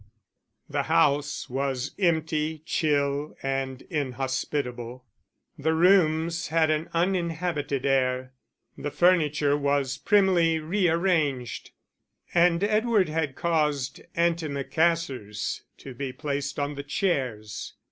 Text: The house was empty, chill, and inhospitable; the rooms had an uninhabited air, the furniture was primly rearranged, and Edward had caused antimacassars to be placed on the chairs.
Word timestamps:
The 0.67 0.81
house 0.89 1.47
was 1.47 1.91
empty, 1.99 2.63
chill, 2.65 3.35
and 3.43 3.83
inhospitable; 3.83 5.05
the 5.59 5.75
rooms 5.75 6.47
had 6.47 6.71
an 6.71 6.89
uninhabited 6.91 7.85
air, 7.85 8.33
the 8.75 8.89
furniture 8.89 9.55
was 9.55 9.99
primly 9.99 10.57
rearranged, 10.57 11.69
and 12.33 12.63
Edward 12.63 13.09
had 13.09 13.35
caused 13.35 14.01
antimacassars 14.17 15.61
to 15.77 15.93
be 15.93 16.11
placed 16.11 16.57
on 16.57 16.73
the 16.73 16.81
chairs. 16.81 17.73